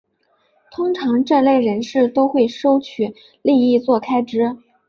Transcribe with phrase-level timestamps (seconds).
[0.71, 3.13] 通常这类人士都会收取
[3.43, 4.57] 利益作开支。